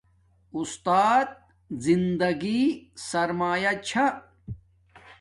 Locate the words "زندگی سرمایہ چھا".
1.85-4.05